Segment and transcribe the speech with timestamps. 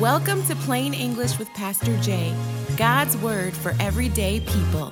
[0.00, 2.34] Welcome to Plain English with Pastor Jay,
[2.76, 4.90] God's Word for everyday people.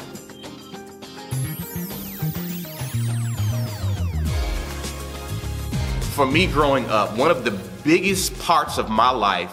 [6.12, 7.50] For me growing up, one of the
[7.82, 9.52] biggest parts of my life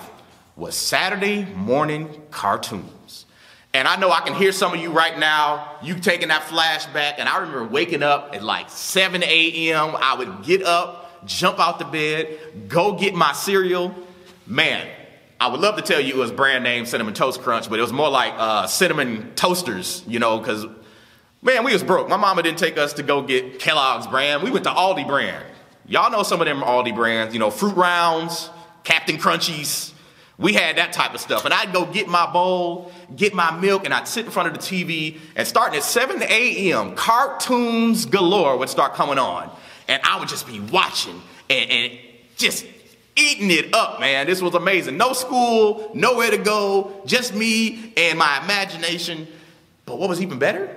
[0.56, 3.26] was Saturday morning cartoons.
[3.74, 7.16] And I know I can hear some of you right now, you taking that flashback.
[7.18, 9.96] And I remember waking up at like 7 a.m.
[10.00, 13.96] I would get up, jump out the bed, go get my cereal.
[14.46, 14.88] Man,
[15.40, 17.82] I would love to tell you it was brand name Cinnamon Toast Crunch, but it
[17.82, 20.66] was more like uh, cinnamon toasters, you know, because
[21.42, 22.10] man, we was broke.
[22.10, 24.44] My mama didn't take us to go get Kellogg's brand.
[24.44, 25.46] We went to Aldi brand.
[25.86, 28.50] Y'all know some of them Aldi brands, you know, Fruit Rounds,
[28.84, 29.94] Captain Crunchies.
[30.38, 31.46] We had that type of stuff.
[31.46, 34.54] And I'd go get my bowl, get my milk, and I'd sit in front of
[34.54, 35.20] the TV.
[35.36, 39.50] And starting at 7 a.m., cartoons galore would start coming on.
[39.88, 42.00] And I would just be watching and, and
[42.38, 42.66] just
[43.20, 44.26] eating it up, man.
[44.26, 44.98] This was amazing.
[44.98, 49.28] No school, nowhere to go, just me and my imagination.
[49.86, 50.76] But what was even better?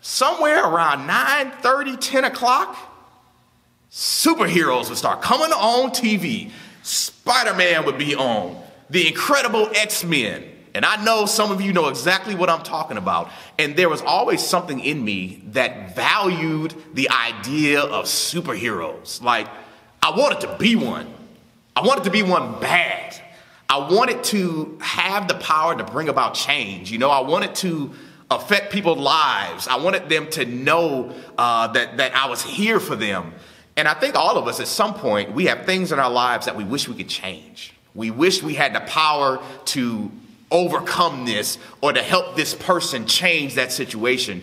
[0.00, 2.76] Somewhere around 9 30, 10 o'clock,
[3.90, 6.50] superheroes would start coming on TV.
[6.82, 10.44] Spider Man would be on the Incredible X Men.
[10.74, 13.30] And I know some of you know exactly what I'm talking about.
[13.58, 19.22] And there was always something in me that valued the idea of superheroes.
[19.22, 19.48] Like,
[20.02, 21.12] I wanted to be one.
[21.74, 23.20] I wanted to be one bad.
[23.68, 26.90] I wanted to have the power to bring about change.
[26.90, 27.92] You know, I wanted to
[28.30, 29.66] affect people's lives.
[29.68, 33.32] I wanted them to know uh, that, that I was here for them.
[33.76, 36.46] And I think all of us at some point, we have things in our lives
[36.46, 37.72] that we wish we could change.
[37.94, 40.10] We wish we had the power to
[40.50, 44.42] overcome this or to help this person change that situation.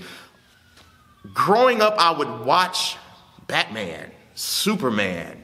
[1.33, 2.97] Growing up, I would watch
[3.47, 5.44] Batman, Superman,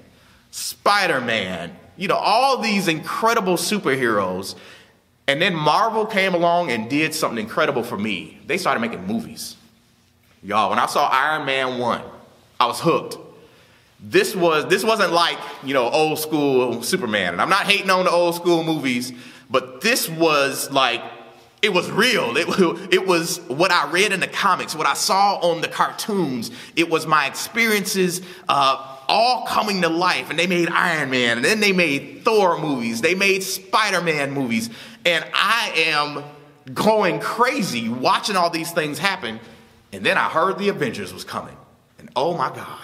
[0.55, 4.55] Spider Man, you know, all these incredible superheroes.
[5.27, 8.39] And then Marvel came along and did something incredible for me.
[8.45, 9.55] They started making movies.
[10.43, 12.01] Y'all, when I saw Iron Man 1,
[12.59, 13.17] I was hooked
[13.99, 18.05] this was this wasn't like you know old school Superman, and I'm not hating on
[18.05, 19.11] the old school movies,
[19.49, 21.01] but this was like
[21.61, 22.37] it was real.
[22.37, 22.47] It,
[22.93, 26.51] it was what I read in the comics, what I saw on the cartoons.
[26.75, 28.21] It was my experiences.
[28.47, 32.59] Uh, all coming to life, and they made Iron Man, and then they made Thor
[32.59, 34.69] movies, they made Spider Man movies,
[35.05, 36.23] and I am
[36.73, 39.39] going crazy watching all these things happen.
[39.93, 41.55] And then I heard the Avengers was coming,
[41.99, 42.83] and oh my God,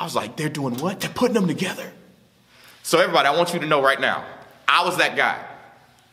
[0.00, 1.00] I was like, they're doing what?
[1.00, 1.92] They're putting them together.
[2.82, 4.24] So, everybody, I want you to know right now,
[4.66, 5.44] I was that guy.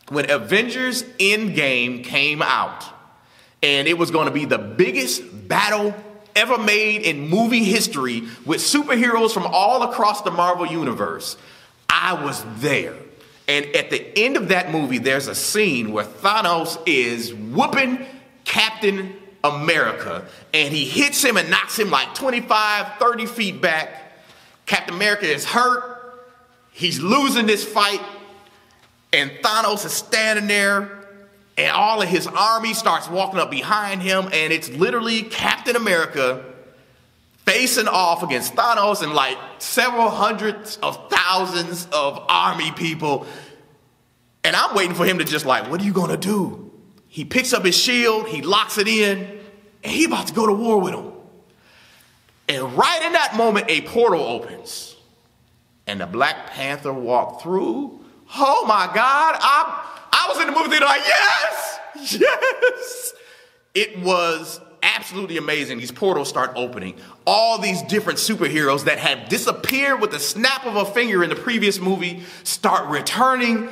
[0.08, 2.84] When Avengers Endgame came out,
[3.62, 5.94] and it was going to be the biggest battle
[6.40, 11.36] ever made in movie history with superheroes from all across the Marvel Universe,
[11.88, 12.96] I was there.
[13.46, 18.06] And at the end of that movie, there's a scene where Thanos is whooping
[18.44, 19.14] Captain
[19.44, 20.24] America,
[20.54, 24.12] and he hits him and knocks him like 25, 30 feet back.
[24.66, 25.84] Captain America is hurt.
[26.72, 28.00] He's losing this fight,
[29.12, 30.99] and Thanos is standing there,
[31.60, 36.42] and all of his army starts walking up behind him, and it's literally Captain America
[37.44, 43.26] facing off against Thanos and like several hundreds of thousands of army people.
[44.42, 46.72] And I'm waiting for him to just like, what are you gonna do?
[47.08, 49.18] He picks up his shield, he locks it in,
[49.84, 51.12] and he about to go to war with him.
[52.48, 54.96] And right in that moment, a portal opens.
[55.86, 58.02] And the Black Panther walked through.
[58.34, 61.80] Oh my God, I, I was in the movie theater like, yes,
[62.20, 63.12] yes.
[63.74, 65.78] It was absolutely amazing.
[65.78, 66.96] These portals start opening.
[67.26, 71.36] All these different superheroes that had disappeared with the snap of a finger in the
[71.36, 73.68] previous movie start returning.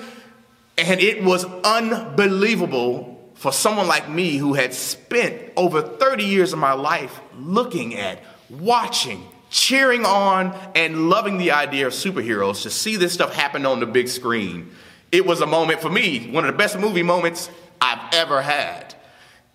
[0.79, 6.59] And it was unbelievable for someone like me who had spent over 30 years of
[6.59, 12.97] my life looking at, watching, cheering on, and loving the idea of superheroes to see
[12.97, 14.71] this stuff happen on the big screen,
[15.11, 17.51] it was a moment for me, one of the best movie moments
[17.81, 18.95] I've ever had.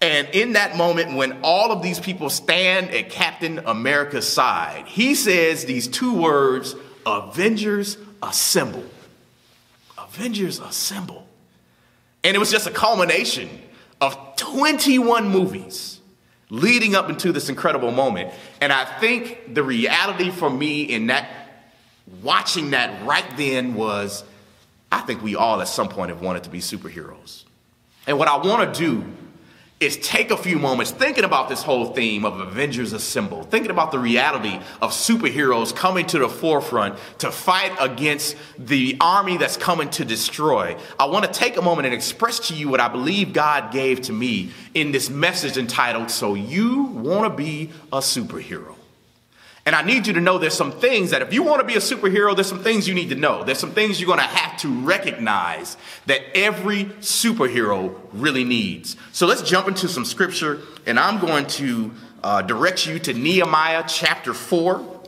[0.01, 5.15] And in that moment, when all of these people stand at Captain America's side, he
[5.15, 8.83] says these two words Avengers Assemble.
[9.97, 11.27] Avengers Assemble.
[12.23, 13.49] And it was just a culmination
[14.01, 16.01] of 21 movies
[16.49, 18.33] leading up into this incredible moment.
[18.61, 21.29] And I think the reality for me in that,
[22.21, 24.23] watching that right then was,
[24.93, 27.45] I think we all at some point have wanted to be superheroes.
[28.05, 29.03] And what I want to do
[29.79, 33.91] is take a few moments thinking about this whole theme of Avengers Assemble, thinking about
[33.91, 39.89] the reality of superheroes coming to the forefront to fight against the army that's coming
[39.89, 40.77] to destroy.
[40.99, 44.01] I want to take a moment and express to you what I believe God gave
[44.01, 48.75] to me in this message entitled, So You Want to Be a Superhero.
[49.65, 51.75] And I need you to know there's some things that if you want to be
[51.75, 53.45] a superhero, there's some things you need to know.
[53.45, 58.97] There's some things you're going to have to recognize that every superhero really needs.
[59.13, 61.91] So let's jump into some scripture, and I'm going to
[62.23, 65.01] uh, direct you to Nehemiah chapter 4.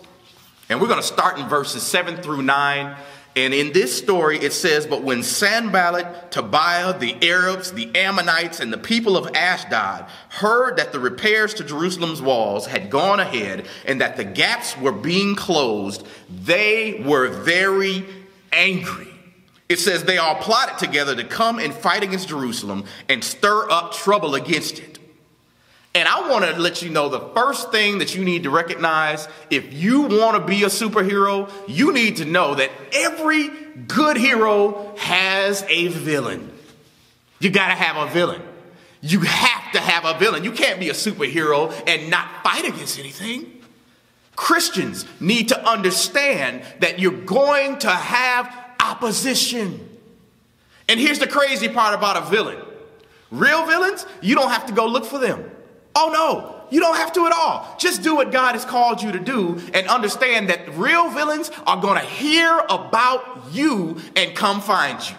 [0.69, 2.95] And we're going to start in verses 7 through 9.
[3.35, 8.71] And in this story, it says, But when Sanballat, Tobiah, the Arabs, the Ammonites, and
[8.71, 13.99] the people of Ashdod heard that the repairs to Jerusalem's walls had gone ahead and
[13.99, 18.05] that the gaps were being closed, they were very
[18.53, 19.09] angry.
[19.67, 23.93] It says they all plotted together to come and fight against Jerusalem and stir up
[23.93, 24.99] trouble against it.
[25.95, 29.29] And I want to let you know the first thing that you need to recognize
[29.49, 33.47] if you want to be a superhero, you need to know that every
[33.87, 36.51] good hero has a villain.
[37.39, 38.41] You got to have a villain.
[38.99, 40.43] You have to have a villain.
[40.43, 43.61] You can't be a superhero and not fight against anything.
[44.35, 49.97] Christians need to understand that you're going to have opposition.
[50.89, 52.61] And here's the crazy part about a villain
[53.31, 55.51] real villains, you don't have to go look for them.
[55.95, 57.75] Oh no, you don't have to at all.
[57.79, 61.81] Just do what God has called you to do and understand that real villains are
[61.81, 65.15] going to hear about you and come find you.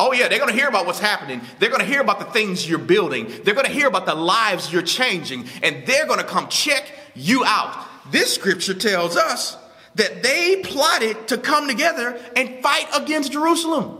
[0.00, 1.40] Oh, yeah, they're going to hear about what's happening.
[1.58, 3.26] They're going to hear about the things you're building.
[3.42, 6.84] They're going to hear about the lives you're changing, and they're going to come check
[7.16, 7.84] you out.
[8.12, 9.56] This scripture tells us
[9.96, 13.98] that they plotted to come together and fight against Jerusalem.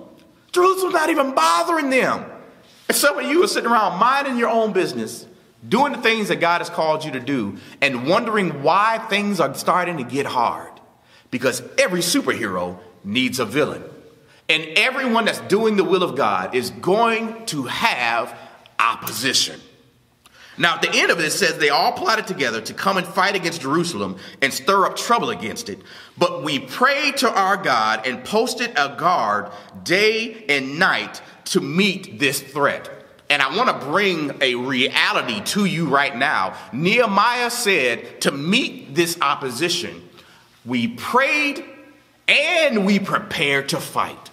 [0.52, 2.24] Jerusalem's not even bothering them.
[2.86, 5.26] And some of you are sitting around minding your own business
[5.66, 9.54] doing the things that God has called you to do, and wondering why things are
[9.54, 10.72] starting to get hard.
[11.30, 13.82] Because every superhero needs a villain.
[14.48, 18.36] And everyone that's doing the will of God is going to have
[18.78, 19.60] opposition.
[20.56, 23.06] Now, at the end of it, it says they all plotted together to come and
[23.06, 25.80] fight against Jerusalem and stir up trouble against it.
[26.16, 29.52] But we prayed to our God and posted a guard
[29.84, 32.97] day and night to meet this threat.
[33.30, 36.56] And I want to bring a reality to you right now.
[36.72, 40.08] Nehemiah said to meet this opposition,
[40.64, 41.64] we prayed
[42.26, 44.30] and we prepared to fight.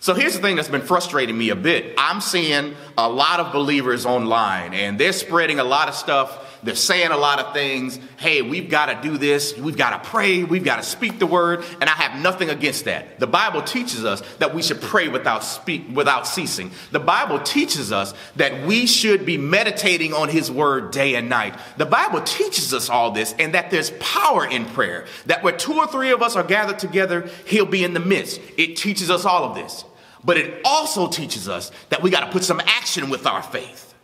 [0.00, 1.94] So here's the thing that's been frustrating me a bit.
[1.98, 6.74] I'm seeing a lot of believers online and they're spreading a lot of stuff they're
[6.74, 7.98] saying a lot of things.
[8.16, 9.56] Hey, we've got to do this.
[9.56, 10.44] We've got to pray.
[10.44, 11.64] We've got to speak the word.
[11.80, 13.20] And I have nothing against that.
[13.20, 16.70] The Bible teaches us that we should pray without speak without ceasing.
[16.90, 21.58] The Bible teaches us that we should be meditating on his word day and night.
[21.76, 25.06] The Bible teaches us all this and that there's power in prayer.
[25.26, 28.40] That where two or three of us are gathered together, he'll be in the midst.
[28.56, 29.84] It teaches us all of this.
[30.24, 33.94] But it also teaches us that we got to put some action with our faith.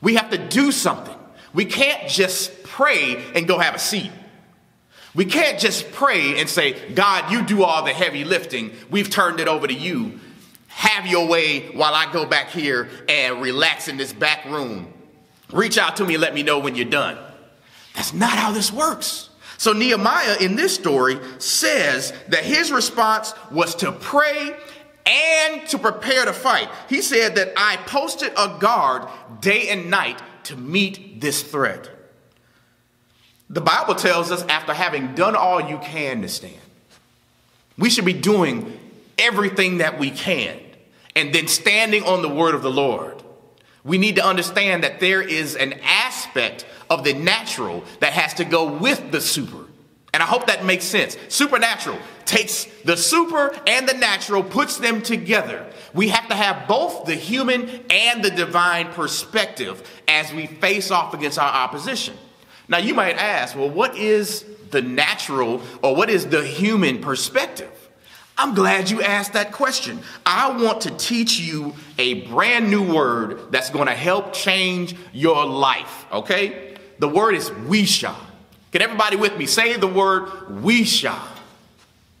[0.00, 1.16] We have to do something.
[1.54, 4.10] We can't just pray and go have a seat.
[5.14, 8.72] We can't just pray and say, God, you do all the heavy lifting.
[8.90, 10.18] We've turned it over to you.
[10.68, 14.92] Have your way while I go back here and relax in this back room.
[15.52, 17.16] Reach out to me and let me know when you're done.
[17.94, 19.30] That's not how this works.
[19.56, 24.56] So Nehemiah in this story says that his response was to pray
[25.06, 26.68] and to prepare to fight.
[26.88, 29.08] He said that I posted a guard
[29.40, 31.90] day and night to meet this threat.
[33.50, 36.54] The Bible tells us after having done all you can to stand,
[37.76, 38.78] we should be doing
[39.18, 40.58] everything that we can
[41.14, 43.22] and then standing on the word of the Lord.
[43.84, 48.44] We need to understand that there is an aspect of the natural that has to
[48.44, 49.66] go with the super.
[50.12, 51.16] And I hope that makes sense.
[51.28, 55.66] Supernatural takes the super and the natural, puts them together.
[55.94, 61.14] We have to have both the human and the divine perspective as we face off
[61.14, 62.16] against our opposition.
[62.68, 67.70] Now, you might ask, well, what is the natural or what is the human perspective?
[68.36, 70.00] I'm glad you asked that question.
[70.26, 75.46] I want to teach you a brand new word that's going to help change your
[75.46, 76.76] life, okay?
[76.98, 78.14] The word is wisha.
[78.74, 79.46] Can everybody with me.
[79.46, 81.16] Say the word Wisha.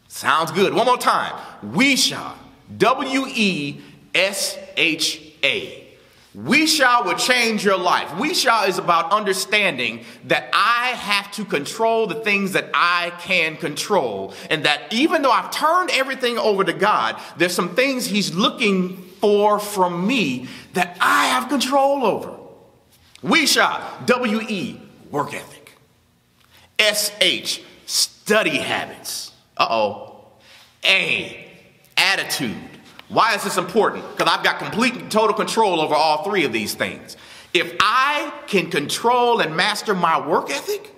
[0.06, 0.72] Sounds good.
[0.72, 1.32] One more time.
[1.64, 2.34] Wisha.
[2.76, 3.80] W E
[4.14, 5.80] S H A.
[6.34, 8.18] We shall will change your life.
[8.18, 13.56] We shall is about understanding that I have to control the things that I can
[13.56, 14.34] control.
[14.50, 18.96] And that even though I've turned everything over to God, there's some things He's looking
[19.20, 22.36] for from me that I have control over.
[23.22, 24.80] We shall, W E,
[25.12, 25.78] work ethic.
[26.80, 29.30] S H, study habits.
[29.56, 30.26] Uh oh.
[30.84, 31.43] A,
[32.14, 32.56] attitude.
[33.08, 34.04] Why is this important?
[34.16, 37.16] Because I've got complete total control over all three of these things.
[37.52, 40.94] If I can control and master my work ethic,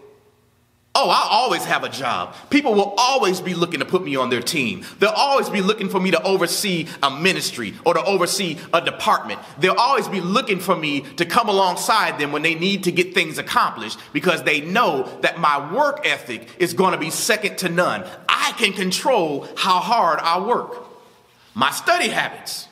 [0.98, 2.34] Oh, I'll always have a job.
[2.48, 4.82] People will always be looking to put me on their team.
[4.98, 9.38] They'll always be looking for me to oversee a ministry or to oversee a department.
[9.58, 13.12] They'll always be looking for me to come alongside them when they need to get
[13.12, 17.68] things accomplished because they know that my work ethic is going to be second to
[17.68, 18.02] none.
[18.26, 20.85] I can control how hard I work.
[21.56, 22.68] My study habits.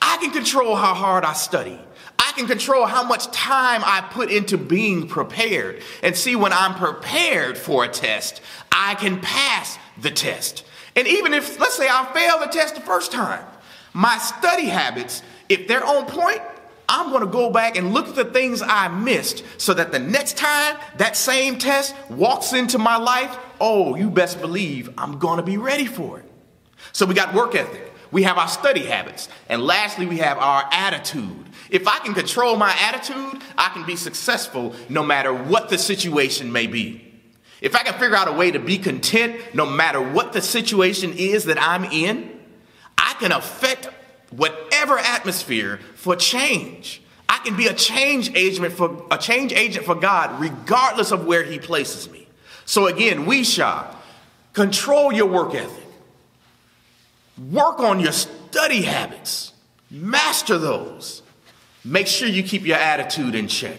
[0.00, 1.78] I can control how hard I study.
[2.18, 5.82] I can control how much time I put into being prepared.
[6.02, 8.40] And see, when I'm prepared for a test,
[8.72, 10.64] I can pass the test.
[10.96, 13.44] And even if, let's say, I fail the test the first time,
[13.92, 16.40] my study habits, if they're on point,
[16.88, 19.98] I'm going to go back and look at the things I missed so that the
[19.98, 25.36] next time that same test walks into my life, oh, you best believe I'm going
[25.36, 26.24] to be ready for it.
[26.92, 27.91] So we got work ethic.
[28.12, 29.28] We have our study habits.
[29.48, 31.46] And lastly, we have our attitude.
[31.70, 36.52] If I can control my attitude, I can be successful no matter what the situation
[36.52, 37.08] may be.
[37.62, 41.14] If I can figure out a way to be content no matter what the situation
[41.16, 42.38] is that I'm in,
[42.98, 43.88] I can affect
[44.30, 47.02] whatever atmosphere for change.
[47.28, 51.44] I can be a change agent for a change agent for God regardless of where
[51.44, 52.26] he places me.
[52.66, 53.98] So again, we shall
[54.52, 55.81] control your work ethic.
[57.50, 59.52] Work on your study habits.
[59.90, 61.22] Master those.
[61.84, 63.78] Make sure you keep your attitude in check.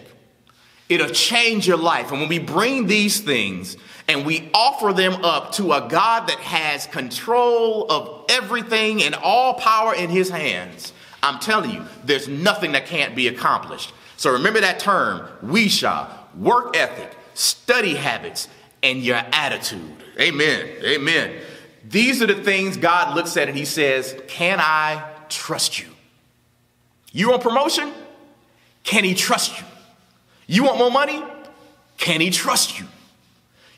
[0.89, 2.11] It'll change your life.
[2.11, 3.77] And when we bring these things
[4.07, 9.53] and we offer them up to a God that has control of everything and all
[9.53, 10.91] power in his hands,
[11.21, 13.93] I'm telling you, there's nothing that can't be accomplished.
[14.17, 18.49] So remember that term, we shall, work ethic, study habits,
[18.83, 20.03] and your attitude.
[20.19, 20.67] Amen.
[20.83, 21.33] Amen.
[21.83, 25.87] These are the things God looks at and he says, Can I trust you?
[27.11, 27.91] You want promotion?
[28.83, 29.65] Can he trust you?
[30.47, 31.23] You want more money?
[31.97, 32.85] Can he trust you?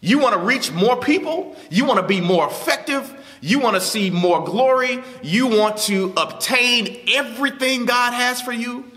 [0.01, 1.55] You want to reach more people?
[1.69, 3.11] You want to be more effective?
[3.41, 5.03] You want to see more glory?
[5.21, 8.91] You want to obtain everything God has for you?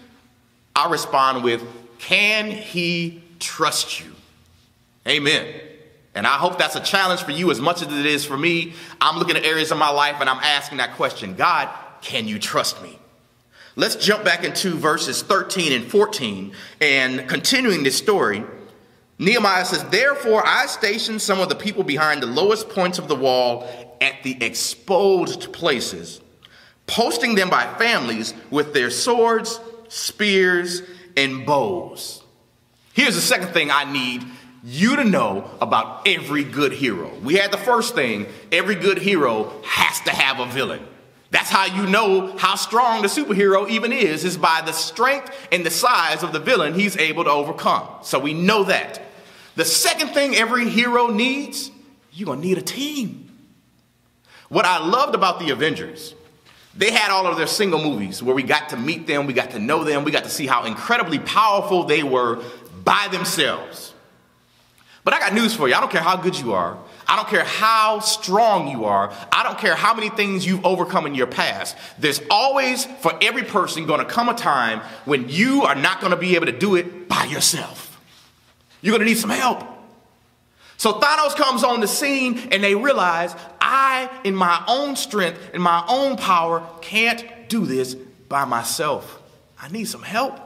[0.75, 1.63] I respond with,
[1.99, 4.13] Can he trust you?
[5.07, 5.47] Amen.
[6.15, 8.75] And I hope that's a challenge for you as much as it is for me.
[9.01, 11.69] I'm looking at areas of my life and I'm asking that question God,
[12.01, 12.99] can you trust me?
[13.77, 18.43] Let's jump back into verses 13 and 14 and continuing this story.
[19.21, 23.15] Nehemiah says, Therefore I stationed some of the people behind the lowest points of the
[23.15, 23.69] wall
[24.01, 26.21] at the exposed places,
[26.87, 30.83] posting them by families with their swords, spears,
[31.17, 32.23] and bows.
[32.95, 34.25] Here's the second thing I need
[34.65, 37.11] you to know about every good hero.
[37.23, 40.85] We had the first thing every good hero has to have a villain.
[41.31, 45.65] That's how you know how strong the superhero even is, is by the strength and
[45.65, 47.87] the size of the villain he's able to overcome.
[48.03, 49.03] So we know that.
[49.55, 51.71] The second thing every hero needs,
[52.13, 53.31] you're gonna need a team.
[54.49, 56.15] What I loved about the Avengers,
[56.75, 59.51] they had all of their single movies where we got to meet them, we got
[59.51, 62.43] to know them, we got to see how incredibly powerful they were
[62.85, 63.93] by themselves.
[65.09, 65.75] But I got news for you.
[65.75, 66.77] I don't care how good you are.
[67.07, 69.11] I don't care how strong you are.
[69.33, 71.79] I don't care how many things you've overcome in your past.
[71.99, 76.11] There's always, for every person, going to come a time when you are not going
[76.11, 77.99] to be able to do it by yourself.
[78.83, 79.65] You're going to need some help.
[80.77, 85.63] So Thanos comes on the scene and they realize I, in my own strength, in
[85.63, 89.23] my own power, can't do this by myself.
[89.59, 90.39] I need some help.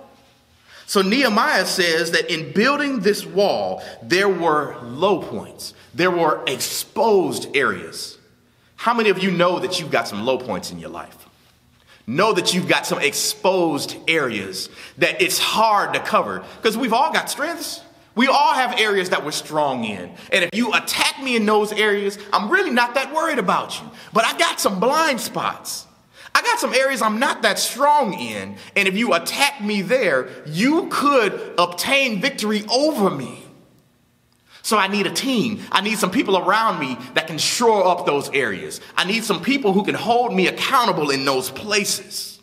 [0.92, 7.56] So Nehemiah says that in building this wall, there were low points, there were exposed
[7.56, 8.18] areas.
[8.76, 11.16] How many of you know that you've got some low points in your life?
[12.06, 14.68] Know that you've got some exposed areas
[14.98, 17.80] that it's hard to cover because we've all got strengths.
[18.14, 20.12] We all have areas that we're strong in.
[20.30, 23.90] And if you attack me in those areas, I'm really not that worried about you.
[24.12, 25.86] But I got some blind spots.
[26.34, 30.28] I got some areas I'm not that strong in, and if you attack me there,
[30.46, 33.42] you could obtain victory over me.
[34.62, 35.60] So I need a team.
[35.72, 38.80] I need some people around me that can shore up those areas.
[38.96, 42.40] I need some people who can hold me accountable in those places.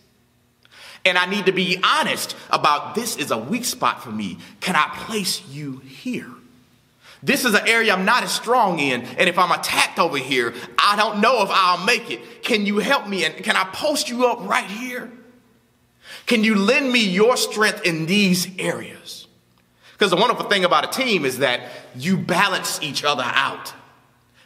[1.06, 4.38] And I need to be honest about this is a weak spot for me.
[4.60, 6.30] Can I place you here?
[7.22, 10.54] This is an area I'm not as strong in, and if I'm attacked over here,
[10.78, 12.44] I don't know if I'll make it.
[12.44, 13.26] Can you help me?
[13.26, 15.12] And can I post you up right here?
[16.26, 19.28] Can you lend me your strength in these areas?
[19.94, 21.62] Because the wonderful thing about a team is that
[21.94, 23.74] you balance each other out.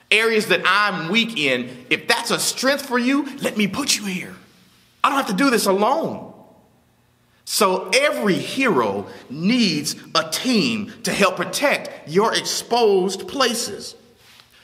[0.10, 4.06] Areas that I'm weak in, if that's a strength for you, let me put you
[4.06, 4.34] here.
[5.04, 6.33] I don't have to do this alone.
[7.54, 13.94] So every hero needs a team to help protect your exposed places.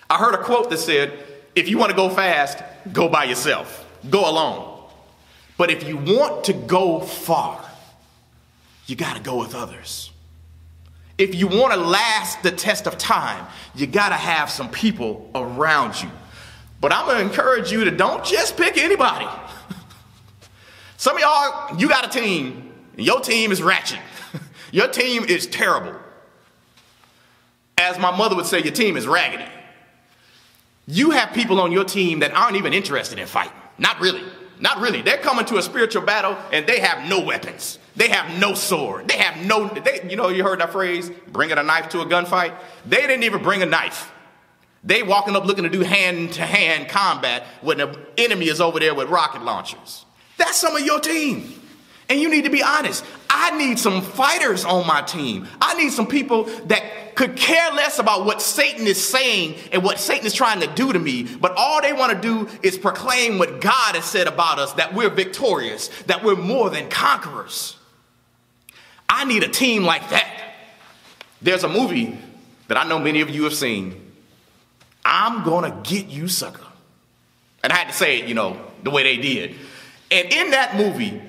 [0.10, 1.24] I heard a quote that said,
[1.56, 2.58] if you want to go fast,
[2.92, 4.82] go by yourself, go alone.
[5.56, 7.64] But if you want to go far,
[8.88, 10.10] you got to go with others.
[11.20, 15.30] If you want to last the test of time, you got to have some people
[15.36, 16.10] around you.
[16.82, 19.28] But I'm going to encourage you to don't just pick anybody.
[20.98, 22.69] Some of y'all, you got a team,
[23.00, 24.00] and your team is ratchet.
[24.74, 25.98] your team is terrible.
[27.78, 29.50] As my mother would say, your team is raggedy.
[30.86, 33.54] You have people on your team that aren't even interested in fighting.
[33.78, 34.22] Not really.
[34.60, 35.02] Not really.
[35.02, 37.80] They're coming to a spiritual battle and they have no weapons.
[37.96, 39.08] They have no sword.
[39.08, 42.06] They have no, they, you know, you heard that phrase, bringing a knife to a
[42.06, 42.54] gunfight?
[42.86, 44.12] They didn't even bring a knife.
[44.84, 48.78] They walking up looking to do hand to hand combat when the enemy is over
[48.78, 50.04] there with rocket launchers.
[50.36, 51.59] That's some of your team.
[52.10, 53.06] And you need to be honest.
[53.30, 55.48] I need some fighters on my team.
[55.62, 60.00] I need some people that could care less about what Satan is saying and what
[60.00, 63.38] Satan is trying to do to me, but all they want to do is proclaim
[63.38, 67.76] what God has said about us that we're victorious, that we're more than conquerors.
[69.08, 70.54] I need a team like that.
[71.42, 72.18] There's a movie
[72.70, 74.14] that I know many of you have seen.
[75.04, 76.66] I'm gonna get you, sucker.
[77.64, 79.56] And I had to say it, you know, the way they did.
[80.10, 81.22] And in that movie,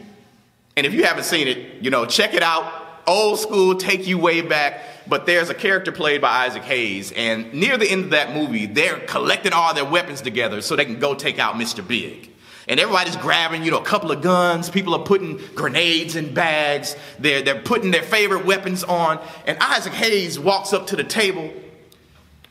[0.80, 3.02] and if you haven't seen it, you know, check it out.
[3.06, 4.80] Old school, take you way back.
[5.06, 8.64] But there's a character played by Isaac Hayes, and near the end of that movie,
[8.64, 11.86] they're collecting all their weapons together so they can go take out Mr.
[11.86, 12.30] Big.
[12.66, 14.70] And everybody's grabbing, you know, a couple of guns.
[14.70, 16.96] People are putting grenades in bags.
[17.18, 19.20] They're, they're putting their favorite weapons on.
[19.46, 21.52] And Isaac Hayes walks up to the table,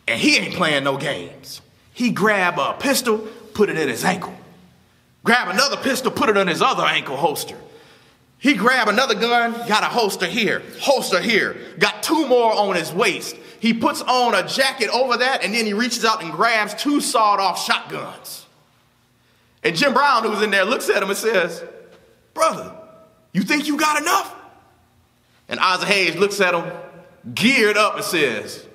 [0.08, 1.62] and he ain't playing no games.
[1.96, 4.36] He grab a pistol, put it in his ankle.
[5.24, 7.58] Grab another pistol, put it on his other ankle holster.
[8.40, 12.92] He grabbed another gun, got a holster here, holster here, got two more on his
[12.92, 13.36] waist.
[13.60, 17.02] He puts on a jacket over that, and then he reaches out and grabs two
[17.02, 18.46] sawed off shotguns.
[19.62, 21.62] And Jim Brown, who was in there, looks at him and says,
[22.34, 22.74] Brother,
[23.34, 24.34] you think you got enough?
[25.50, 26.72] And Isaac Hayes looks at him,
[27.34, 28.66] geared up, and says,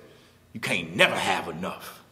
[0.53, 2.03] You can't never have enough.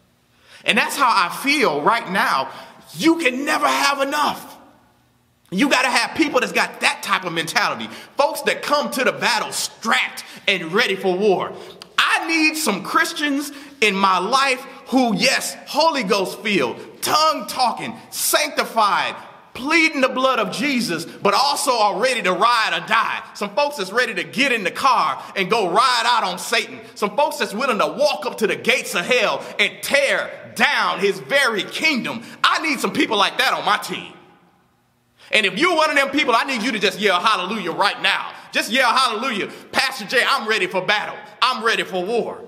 [0.64, 2.50] And that's how I feel right now.
[2.94, 4.51] You can never have enough.
[5.52, 7.86] You got to have people that's got that type of mentality.
[8.16, 11.52] Folks that come to the battle strapped and ready for war.
[11.98, 19.14] I need some Christians in my life who, yes, Holy Ghost filled, tongue talking, sanctified,
[19.54, 23.22] pleading the blood of Jesus, but also are ready to ride or die.
[23.34, 26.80] Some folks that's ready to get in the car and go ride out on Satan.
[26.94, 31.00] Some folks that's willing to walk up to the gates of hell and tear down
[31.00, 32.22] his very kingdom.
[32.42, 34.14] I need some people like that on my team.
[35.32, 38.00] And if you're one of them people, I need you to just yell hallelujah right
[38.02, 38.32] now.
[38.52, 39.50] Just yell hallelujah.
[39.72, 41.16] Pastor Jay, I'm ready for battle.
[41.40, 42.38] I'm ready for war.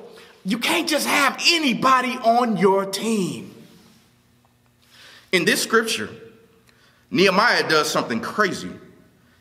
[0.45, 3.55] You can't just have anybody on your team.
[5.33, 6.11] In this scripture,
[7.11, 8.71] Nehemiah does something crazy.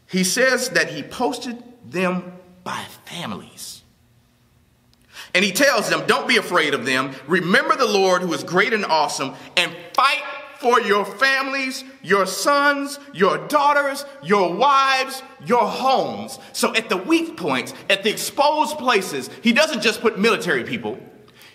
[0.07, 3.83] He says that he posted them by families.
[5.35, 7.11] And he tells them, Don't be afraid of them.
[7.27, 10.21] Remember the Lord who is great and awesome, and fight
[10.63, 16.39] for your families, your sons, your daughters, your wives, your homes.
[16.53, 20.97] So at the weak points, at the exposed places, he doesn't just put military people,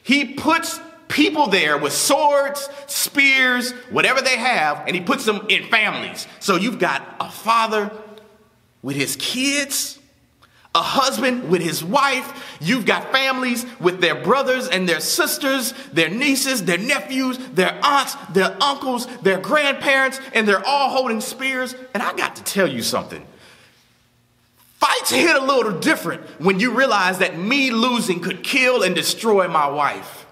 [0.02, 5.64] he puts people there with swords, spears, whatever they have, and he puts them in
[5.64, 6.26] families.
[6.38, 7.90] So you've got a father
[8.82, 9.97] with his kids
[10.78, 12.56] a husband with his wife.
[12.60, 18.14] You've got families with their brothers and their sisters, their nieces, their nephews, their aunts,
[18.32, 21.74] their uncles, their grandparents, and they're all holding spears.
[21.94, 23.26] And I got to tell you something.
[24.74, 29.48] Fights hit a little different when you realize that me losing could kill and destroy
[29.48, 30.26] my wife.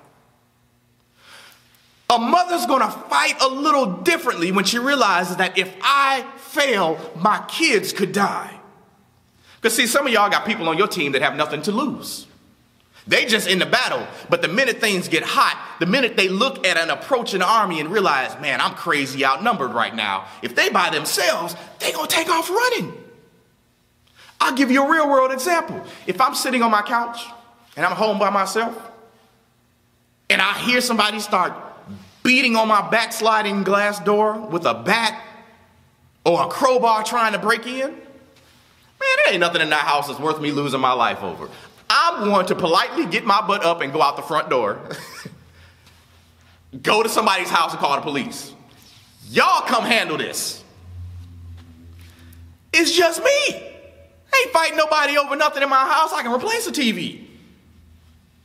[2.09, 7.45] A mother's gonna fight a little differently when she realizes that if I fail, my
[7.49, 8.56] kids could die.
[9.57, 12.27] Because see, some of y'all got people on your team that have nothing to lose.
[13.09, 16.67] They just in the battle, but the minute things get hot, the minute they look
[16.67, 20.27] at an approaching army and realize, man, I'm crazy outnumbered right now.
[20.43, 22.93] If they by themselves, they gonna take off running.
[24.41, 25.83] I'll give you a real world example.
[26.07, 27.25] If I'm sitting on my couch
[27.77, 28.77] and I'm home by myself,
[30.29, 31.53] and I hear somebody start
[32.25, 35.23] beating on my backsliding glass door with a bat
[36.25, 37.95] or a crowbar trying to break in,
[39.01, 41.49] Man, there ain't nothing in that house that's worth me losing my life over.
[41.89, 44.81] I'm going to politely get my butt up and go out the front door,
[46.83, 48.53] go to somebody's house and call the police.
[49.29, 50.63] Y'all come handle this.
[52.73, 53.49] It's just me.
[53.49, 56.13] Ain't fighting nobody over nothing in my house.
[56.13, 57.27] I can replace the TV.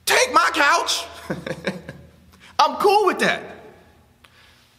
[0.05, 1.05] Take my couch.
[2.59, 3.43] I'm cool with that.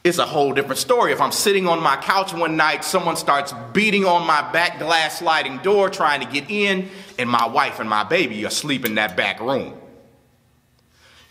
[0.04, 1.12] It's a whole different story.
[1.12, 5.20] If I'm sitting on my couch one night, someone starts beating on my back glass
[5.20, 6.88] sliding door trying to get in,
[7.18, 9.78] and my wife and my baby are asleep in that back room.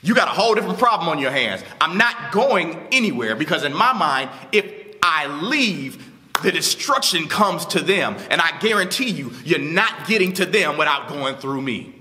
[0.02, 1.64] You got a whole different problem on your hands.
[1.82, 4.66] I'm not going anywhere because, in my mind, if
[5.04, 6.10] I leave,
[6.42, 8.16] the destruction comes to them.
[8.30, 11.94] And I guarantee you, you're not getting to them without going through me.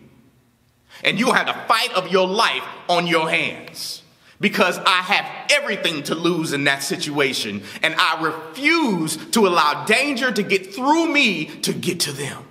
[1.02, 3.99] And you'll have the fight of your life on your hands
[4.40, 7.62] because I have everything to lose in that situation.
[7.82, 12.44] And I refuse to allow danger to get through me to get to them.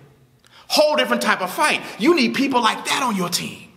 [0.68, 1.82] Whole different type of fight.
[1.98, 3.70] You need people like that on your team.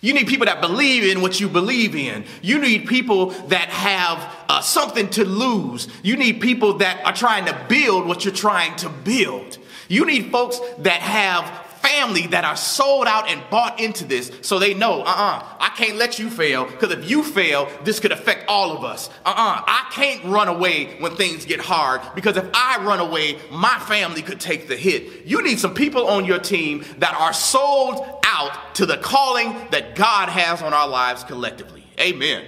[0.00, 2.24] You need people that believe in what you believe in.
[2.40, 5.88] You need people that have uh, something to lose.
[6.02, 9.58] You need people that are trying to build what you're trying to build.
[9.88, 14.58] You need folks that have family that are sold out and bought into this so
[14.58, 18.00] they know, uh uh-uh, uh I can't let you fail because if you fail, this
[18.00, 19.08] could affect all of us.
[19.24, 23.00] Uh uh-uh, uh I can't run away when things get hard because if I run
[23.00, 25.26] away, my family could take the hit.
[25.26, 29.94] You need some people on your team that are sold out to the calling that
[29.94, 31.86] God has on our lives collectively.
[32.00, 32.44] Amen.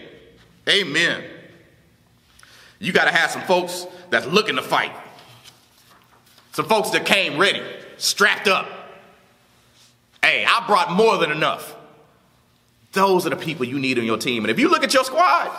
[0.69, 1.25] Amen.
[2.79, 4.93] You got to have some folks that's looking to fight.
[6.53, 7.63] Some folks that came ready,
[7.97, 8.67] strapped up,
[10.23, 11.75] Hey, I brought more than enough.
[12.93, 14.45] Those are the people you need on your team.
[14.45, 15.51] And if you look at your squad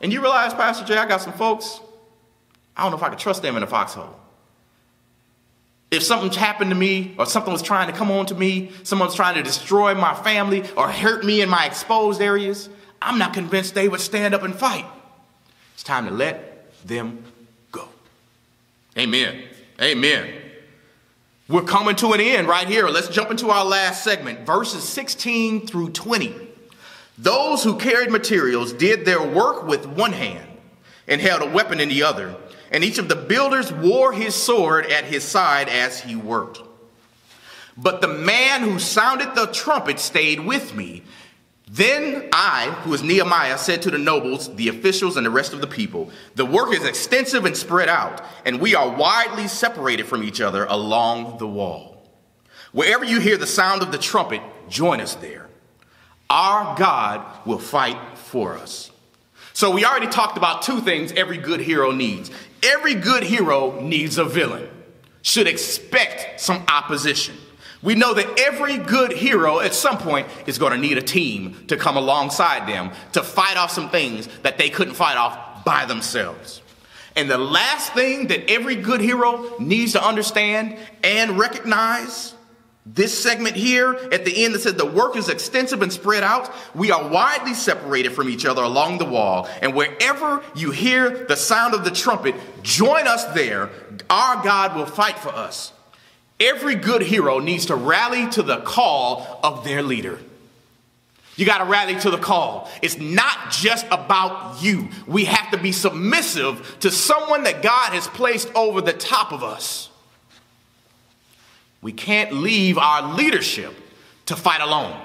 [0.00, 1.80] and you realize, Pastor Jay, I got some folks,
[2.76, 4.16] I don't know if I can trust them in the foxhole.
[5.90, 9.14] If something's happened to me or something was trying to come on to me, someone's
[9.14, 12.68] trying to destroy my family or hurt me in my exposed areas,
[13.02, 14.86] I'm not convinced they would stand up and fight.
[15.74, 17.24] It's time to let them
[17.72, 17.88] go.
[18.96, 19.44] Amen.
[19.80, 20.39] Amen.
[21.50, 22.86] We're coming to an end right here.
[22.86, 26.32] Let's jump into our last segment, verses 16 through 20.
[27.18, 30.48] Those who carried materials did their work with one hand
[31.08, 32.36] and held a weapon in the other,
[32.70, 36.62] and each of the builders wore his sword at his side as he worked.
[37.76, 41.02] But the man who sounded the trumpet stayed with me
[41.72, 45.60] then I, who is Nehemiah, said to the nobles, the officials, and the rest of
[45.60, 50.24] the people, The work is extensive and spread out, and we are widely separated from
[50.24, 52.10] each other along the wall.
[52.72, 55.48] Wherever you hear the sound of the trumpet, join us there.
[56.28, 58.90] Our God will fight for us.
[59.52, 62.32] So we already talked about two things every good hero needs.
[62.64, 64.68] Every good hero needs a villain,
[65.22, 67.36] should expect some opposition.
[67.82, 71.64] We know that every good hero at some point is going to need a team
[71.68, 75.86] to come alongside them to fight off some things that they couldn't fight off by
[75.86, 76.60] themselves.
[77.16, 82.34] And the last thing that every good hero needs to understand and recognize
[82.86, 86.50] this segment here at the end that says the work is extensive and spread out.
[86.74, 89.48] We are widely separated from each other along the wall.
[89.60, 93.70] And wherever you hear the sound of the trumpet, join us there.
[94.08, 95.72] Our God will fight for us.
[96.40, 100.18] Every good hero needs to rally to the call of their leader.
[101.36, 102.70] You got to rally to the call.
[102.82, 104.88] It's not just about you.
[105.06, 109.42] We have to be submissive to someone that God has placed over the top of
[109.42, 109.90] us.
[111.82, 113.74] We can't leave our leadership
[114.26, 115.00] to fight alone.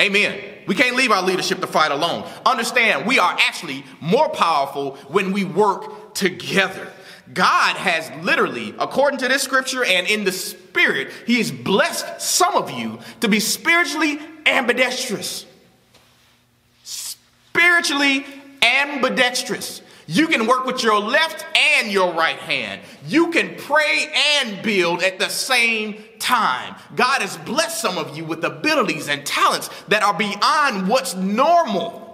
[0.00, 0.40] Amen.
[0.66, 2.26] We can't leave our leadership to fight alone.
[2.46, 6.90] Understand, we are actually more powerful when we work together.
[7.32, 12.56] God has literally, according to this scripture and in the spirit, He has blessed some
[12.56, 15.46] of you to be spiritually ambidextrous.
[16.82, 18.24] Spiritually
[18.62, 19.82] ambidextrous.
[20.06, 22.80] You can work with your left and your right hand.
[23.06, 26.74] You can pray and build at the same time.
[26.96, 32.09] God has blessed some of you with abilities and talents that are beyond what's normal.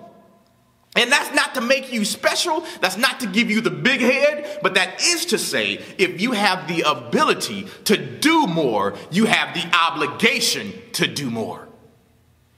[0.96, 2.64] And that's not to make you special.
[2.80, 6.32] That's not to give you the big head, but that is to say, if you
[6.32, 11.68] have the ability to do more, you have the obligation to do more.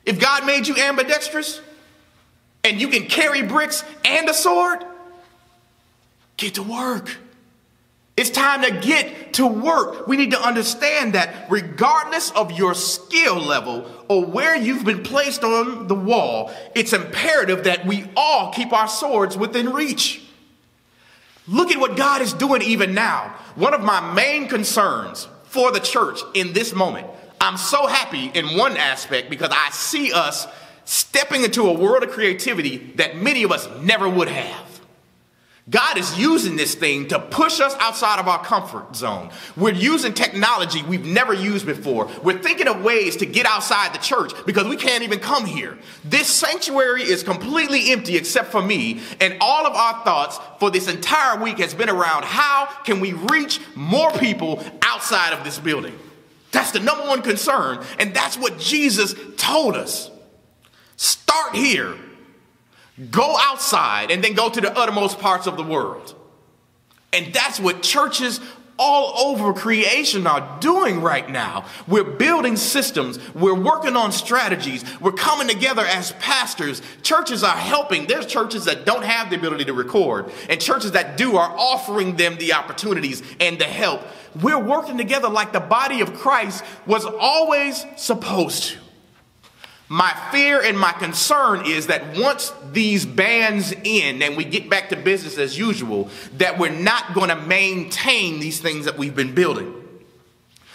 [0.07, 1.61] If God made you ambidextrous
[2.65, 4.85] and you can carry bricks and a sword,
[6.37, 7.17] get to work.
[8.19, 10.09] It's time to get to work.
[10.09, 15.45] We need to understand that regardless of your skill level or where you've been placed
[15.45, 20.21] on the wall, it's imperative that we all keep our swords within reach.
[21.47, 23.37] Look at what God is doing even now.
[23.55, 27.07] One of my main concerns for the church in this moment.
[27.41, 30.49] I'm so happy in one aspect because I see us
[30.85, 34.68] stepping into a world of creativity that many of us never would have.
[35.71, 39.31] God is using this thing to push us outside of our comfort zone.
[39.57, 42.11] We're using technology we've never used before.
[42.23, 45.77] We're thinking of ways to get outside the church because we can't even come here.
[46.05, 50.89] This sanctuary is completely empty except for me, and all of our thoughts for this
[50.89, 55.99] entire week has been around how can we reach more people outside of this building?
[56.51, 60.11] That's the number one concern, and that's what Jesus told us.
[60.97, 61.95] Start here
[63.11, 66.15] Go outside and then go to the uttermost parts of the world.
[67.13, 68.41] And that's what churches
[68.79, 71.65] all over creation are doing right now.
[71.89, 76.81] We're building systems, we're working on strategies, we're coming together as pastors.
[77.03, 78.07] Churches are helping.
[78.07, 82.17] There's churches that don't have the ability to record, and churches that do are offering
[82.17, 84.03] them the opportunities and the help.
[84.41, 88.79] We're working together like the body of Christ was always supposed to.
[89.89, 94.91] My fear and my concern is that once these bans end and we get back
[94.91, 99.35] to business as usual, that we're not going to maintain these things that we've been
[99.35, 99.75] building.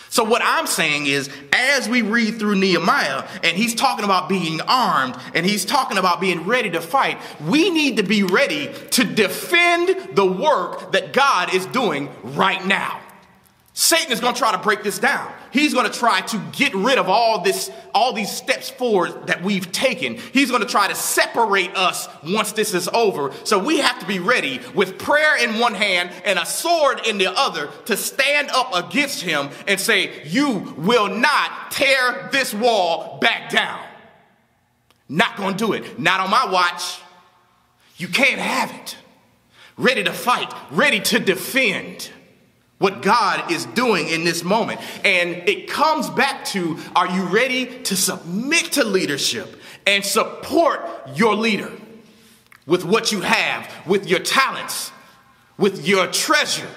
[0.09, 4.61] So, what I'm saying is, as we read through Nehemiah and he's talking about being
[4.61, 9.03] armed and he's talking about being ready to fight, we need to be ready to
[9.03, 13.02] defend the work that God is doing right now.
[13.75, 15.33] Satan is going to try to break this down.
[15.51, 19.41] He's going to try to get rid of all this, all these steps forward that
[19.41, 20.15] we've taken.
[20.15, 23.31] He's going to try to separate us once this is over.
[23.45, 27.17] So we have to be ready with prayer in one hand and a sword in
[27.17, 33.17] the other to stand up against him and say, You will not tear this wall
[33.19, 33.83] back down.
[35.09, 35.99] Not going to do it.
[35.99, 36.99] Not on my watch.
[37.97, 38.97] You can't have it.
[39.77, 42.11] Ready to fight, ready to defend
[42.83, 44.81] what God is doing in this moment.
[45.05, 50.81] And it comes back to are you ready to submit to leadership and support
[51.15, 51.71] your leader
[52.65, 54.91] with what you have, with your talents,
[55.57, 56.67] with your treasure?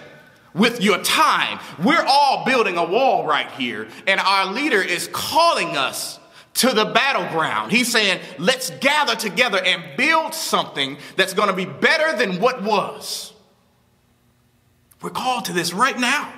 [0.55, 1.59] With your time.
[1.85, 6.19] We're all building a wall right here, and our leader is calling us
[6.55, 7.73] to the battleground.
[7.73, 12.63] He's saying, let's gather together and build something that's going to be better than what
[12.63, 13.35] was.
[15.03, 16.33] We're called to this right now.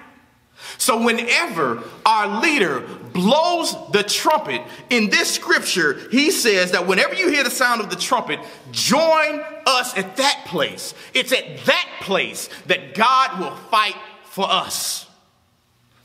[0.77, 2.81] So, whenever our leader
[3.13, 7.91] blows the trumpet in this scripture, he says that whenever you hear the sound of
[7.91, 8.41] the trumpet,
[8.73, 10.95] join us at that place.
[11.15, 15.08] It's at that place that God will fight for us.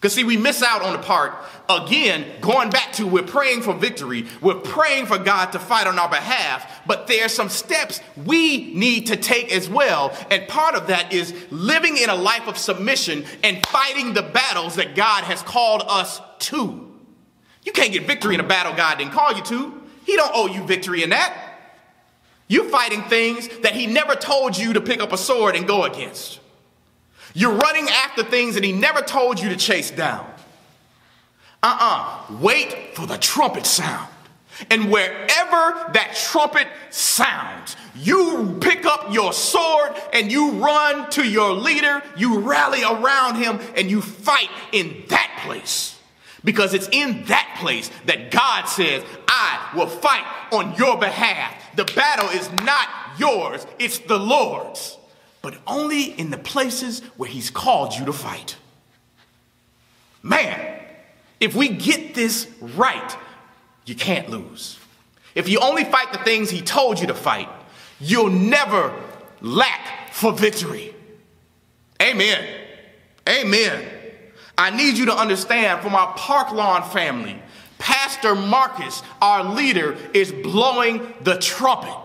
[0.03, 1.33] Because, see, we miss out on the part,
[1.69, 4.25] again, going back to we're praying for victory.
[4.41, 8.73] We're praying for God to fight on our behalf, but there are some steps we
[8.73, 10.13] need to take as well.
[10.29, 14.75] And part of that is living in a life of submission and fighting the battles
[14.75, 16.91] that God has called us to.
[17.63, 19.83] You can't get victory in a battle God didn't call you to.
[20.05, 21.33] He don't owe you victory in that.
[22.49, 25.85] You're fighting things that he never told you to pick up a sword and go
[25.85, 26.41] against.
[27.33, 30.29] You're running after things that he never told you to chase down.
[31.61, 34.09] Uh uh Wait for the trumpet sound.
[34.69, 41.53] And wherever that trumpet sounds, you pick up your sword and you run to your
[41.53, 45.99] leader, you rally around him, and you fight in that place.
[46.43, 51.75] Because it's in that place that God says, I will fight on your behalf.
[51.75, 54.97] The battle is not yours, it's the Lord's
[55.43, 58.55] but only in the places where He's called you to fight.
[60.23, 60.79] Man,
[61.39, 63.17] if we get this right,
[63.85, 64.79] you can't lose.
[65.35, 67.49] If you only fight the things He told you to fight,
[67.99, 68.99] you'll never
[69.41, 70.95] lack for victory.
[72.01, 72.43] Amen.
[73.27, 73.85] Amen.
[74.57, 77.41] I need you to understand from our Park Lawn family,
[77.79, 82.02] Pastor Marcus, our leader, is blowing the trumpet.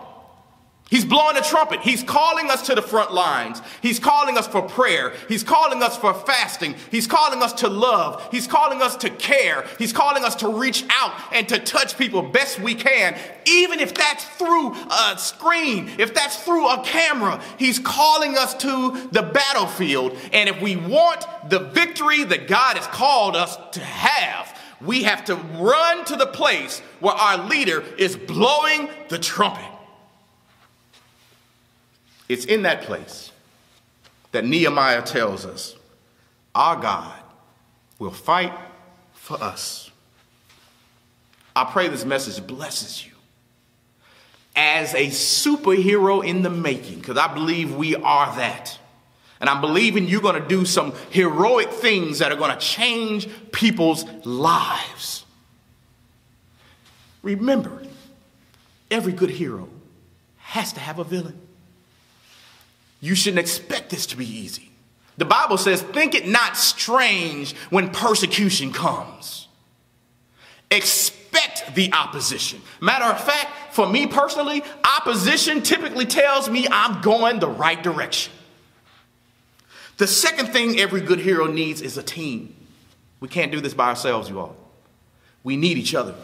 [0.89, 1.81] He's blowing a trumpet.
[1.81, 3.61] He's calling us to the front lines.
[3.79, 5.13] He's calling us for prayer.
[5.27, 6.73] He's calling us for fasting.
[6.89, 8.27] He's calling us to love.
[8.31, 9.67] He's calling us to care.
[9.77, 13.93] He's calling us to reach out and to touch people best we can, even if
[13.93, 17.39] that's through a screen, if that's through a camera.
[17.59, 20.17] He's calling us to the battlefield.
[20.33, 25.23] And if we want the victory that God has called us to have, we have
[25.25, 29.78] to run to the place where our leader is blowing the trumpet.
[32.29, 33.31] It's in that place
[34.31, 35.75] that Nehemiah tells us
[36.53, 37.19] our God
[37.97, 38.53] will fight
[39.13, 39.89] for us.
[41.55, 43.11] I pray this message blesses you
[44.55, 48.77] as a superhero in the making, because I believe we are that.
[49.41, 53.27] And I'm believing you're going to do some heroic things that are going to change
[53.51, 55.25] people's lives.
[57.23, 57.81] Remember,
[58.91, 59.69] every good hero
[60.37, 61.39] has to have a villain.
[62.99, 64.71] You shouldn't expect this to be easy.
[65.17, 69.47] The Bible says, Think it not strange when persecution comes.
[70.71, 72.61] Expect the opposition.
[72.79, 74.63] Matter of fact, for me personally,
[74.97, 78.33] opposition typically tells me I'm going the right direction.
[79.97, 82.55] The second thing every good hero needs is a team.
[83.19, 84.55] We can't do this by ourselves, you all.
[85.43, 86.15] We need each other.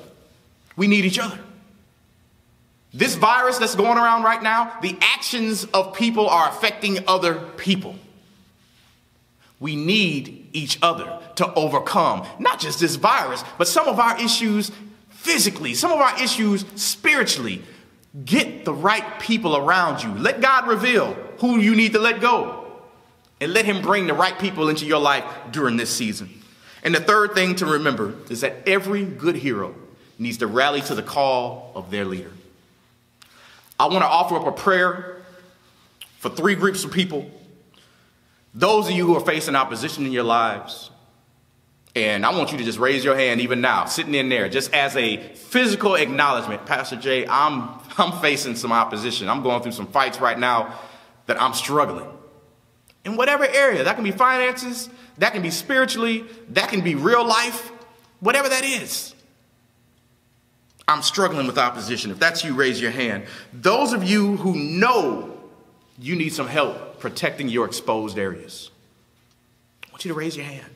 [0.78, 1.40] We need each other.
[2.96, 7.96] This virus that's going around right now, the actions of people are affecting other people.
[9.60, 14.72] We need each other to overcome not just this virus, but some of our issues
[15.10, 17.62] physically, some of our issues spiritually.
[18.24, 20.14] Get the right people around you.
[20.14, 22.66] Let God reveal who you need to let go
[23.42, 26.30] and let Him bring the right people into your life during this season.
[26.82, 29.76] And the third thing to remember is that every good hero
[30.18, 32.32] needs to rally to the call of their leader.
[33.80, 35.18] I want to offer up a prayer
[36.18, 37.30] for three groups of people.
[38.54, 40.92] Those of you who are facing opposition in your lives,
[41.96, 44.74] and I want you to just raise your hand even now, sitting in there, just
[44.74, 46.66] as a physical acknowledgement.
[46.66, 49.28] Pastor Jay, I'm, I'm facing some opposition.
[49.30, 50.80] I'm going through some fights right now
[51.26, 52.08] that I'm struggling
[53.04, 53.84] in whatever area.
[53.84, 57.72] That can be finances, that can be spiritually, that can be real life,
[58.20, 59.15] whatever that is.
[60.88, 62.12] I'm struggling with opposition.
[62.12, 63.26] If that's you, raise your hand.
[63.54, 65.38] Those of you who know
[65.98, 68.70] you need some help protecting your exposed areas,
[69.84, 70.72] I want you to raise your hand.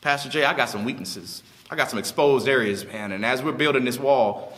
[0.00, 1.42] Pastor Jay, I got some weaknesses.
[1.70, 3.12] I got some exposed areas, man.
[3.12, 4.56] And as we're building this wall,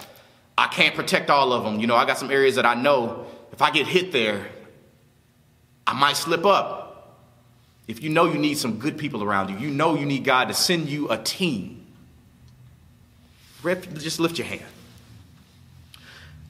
[0.59, 1.79] I can't protect all of them.
[1.79, 4.48] You know, I got some areas that I know if I get hit there,
[5.87, 7.22] I might slip up.
[7.87, 10.48] If you know you need some good people around you, you know you need God
[10.48, 11.86] to send you a team.
[13.62, 14.62] Just lift your hand.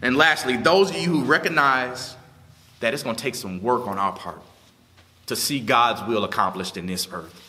[0.02, 2.16] And lastly, those of you who recognize
[2.80, 4.40] that it's going to take some work on our part
[5.26, 7.42] to see God's will accomplished in this earth.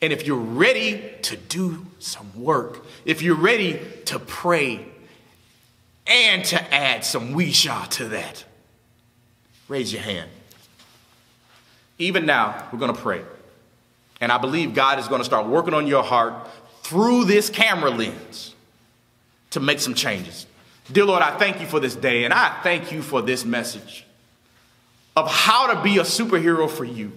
[0.00, 4.84] And if you're ready to do some work, if you're ready to pray
[6.06, 8.44] and to add some Wisha to that,
[9.68, 10.30] raise your hand.
[11.98, 13.22] Even now, we're going to pray.
[14.20, 16.34] And I believe God is going to start working on your heart
[16.82, 18.54] through this camera lens
[19.50, 20.46] to make some changes.
[20.90, 24.04] Dear Lord, I thank you for this day and I thank you for this message
[25.16, 27.12] of how to be a superhero for you.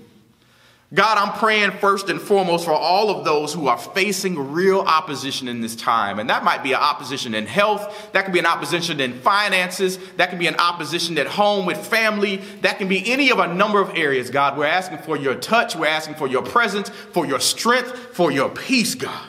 [0.91, 5.47] God, I'm praying first and foremost for all of those who are facing real opposition
[5.47, 6.17] in this time.
[6.17, 9.99] And that might be an opposition in health, that could be an opposition in finances,
[10.17, 13.53] that could be an opposition at home with family, that can be any of a
[13.53, 14.57] number of areas, God.
[14.57, 18.49] We're asking for your touch, we're asking for your presence, for your strength, for your
[18.49, 19.27] peace, God.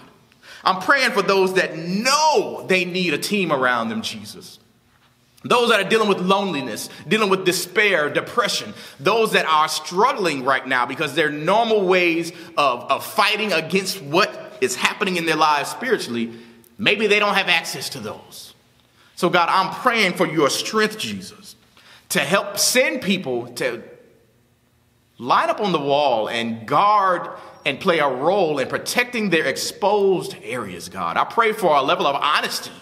[0.64, 4.59] I'm praying for those that know they need a team around them, Jesus.
[5.42, 10.66] Those that are dealing with loneliness, dealing with despair, depression, those that are struggling right
[10.66, 15.70] now because their normal ways of, of fighting against what is happening in their lives
[15.70, 16.33] spiritually,
[16.77, 18.53] maybe they don't have access to those.
[19.16, 21.57] So, God, I'm praying for your strength, Jesus,
[22.11, 23.83] to help send people to
[25.18, 27.31] line up on the wall and guard
[27.64, 31.16] and play a role in protecting their exposed areas, God.
[31.16, 32.73] I pray for a level of honesty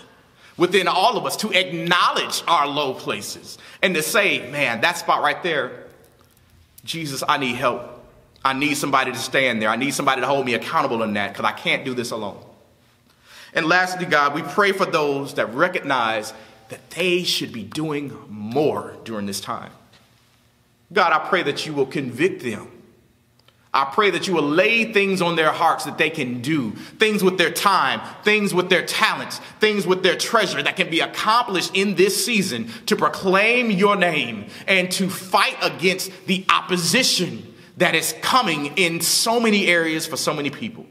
[0.57, 5.23] within all of us to acknowledge our low places and to say, man, that spot
[5.23, 5.85] right there,
[6.85, 7.95] Jesus, I need help.
[8.45, 9.69] I need somebody to stand there.
[9.69, 12.43] I need somebody to hold me accountable in that because I can't do this alone.
[13.55, 16.33] And lastly, God, we pray for those that recognize
[16.69, 19.73] that they should be doing more during this time.
[20.93, 22.71] God, I pray that you will convict them
[23.73, 27.23] I pray that you will lay things on their hearts that they can do, things
[27.23, 31.73] with their time, things with their talents, things with their treasure that can be accomplished
[31.75, 38.15] in this season to proclaim your name and to fight against the opposition that is
[38.23, 40.87] coming in so many areas for so many people.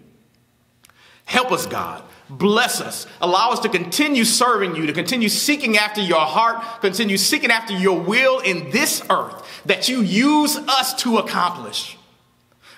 [1.26, 2.04] Help us, God.
[2.30, 3.08] Bless us.
[3.22, 7.74] Allow us to continue serving you, to continue seeking after your heart, continue seeking after
[7.74, 11.97] your will in this earth that you use us to accomplish.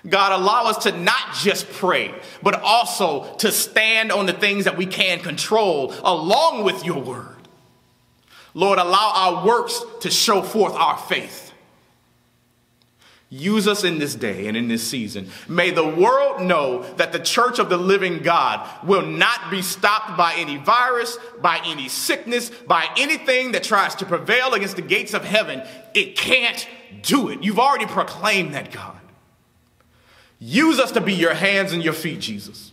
[0.07, 4.77] God, allow us to not just pray, but also to stand on the things that
[4.77, 7.35] we can control along with your word.
[8.53, 11.49] Lord, allow our works to show forth our faith.
[13.31, 15.29] Use us in this day and in this season.
[15.47, 20.17] May the world know that the church of the living God will not be stopped
[20.17, 25.13] by any virus, by any sickness, by anything that tries to prevail against the gates
[25.13, 25.61] of heaven.
[25.93, 26.67] It can't
[27.03, 27.43] do it.
[27.43, 28.98] You've already proclaimed that, God.
[30.39, 32.71] Use us to be your hands and your feet, Jesus.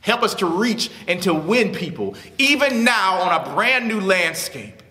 [0.00, 4.82] Help us to reach and to win people, even now on a brand new landscape.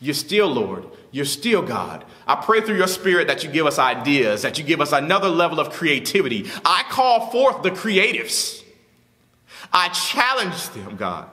[0.00, 0.84] You're still Lord.
[1.12, 2.04] You're still God.
[2.26, 5.28] I pray through your spirit that you give us ideas, that you give us another
[5.28, 6.50] level of creativity.
[6.64, 8.62] I call forth the creatives.
[9.72, 11.28] I challenge them, God.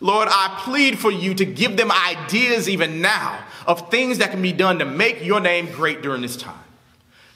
[0.00, 4.42] Lord, I plead for you to give them ideas even now of things that can
[4.42, 6.56] be done to make your name great during this time.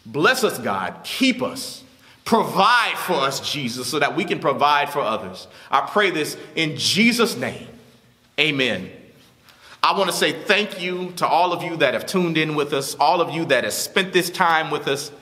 [0.07, 0.94] Bless us, God.
[1.04, 1.82] Keep us.
[2.24, 5.46] Provide for us, Jesus, so that we can provide for others.
[5.70, 7.68] I pray this in Jesus' name.
[8.38, 8.90] Amen.
[9.82, 12.72] I want to say thank you to all of you that have tuned in with
[12.72, 15.12] us, all of you that have spent this time with us.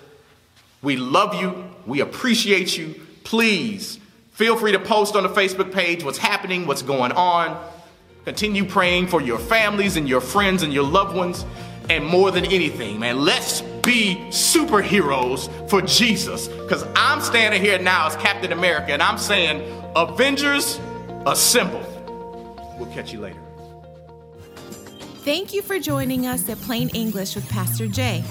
[0.80, 1.68] We love you.
[1.86, 2.94] We appreciate you.
[3.24, 3.98] Please
[4.32, 7.62] feel free to post on the Facebook page what's happening, what's going on.
[8.24, 11.44] Continue praying for your families and your friends and your loved ones.
[11.90, 16.48] And more than anything, man, let's be superheroes for Jesus.
[16.48, 19.62] Because I'm standing here now as Captain America and I'm saying,
[19.94, 20.80] Avengers,
[21.26, 21.82] assemble.
[22.78, 23.38] We'll catch you later.
[25.24, 28.22] Thank you for joining us at Plain English with Pastor Jay.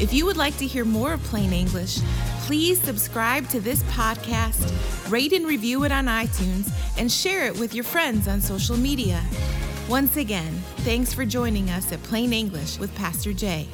[0.00, 1.98] If you would like to hear more of Plain English,
[2.46, 7.74] please subscribe to this podcast, rate and review it on iTunes, and share it with
[7.74, 9.22] your friends on social media.
[9.88, 13.68] Once again, thanks for joining us at Plain English with Pastor Jay.